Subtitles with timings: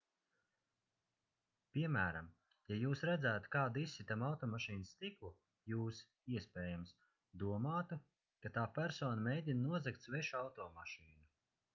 [1.77, 2.29] piemēram
[2.71, 5.31] ja jūs redzētu kādu izsitam automašīnas stiklu
[5.73, 6.01] jūs
[6.39, 6.95] iespējams
[7.45, 8.01] domātu
[8.47, 11.23] ka tā persona mēģina nozagt svešu automašīnu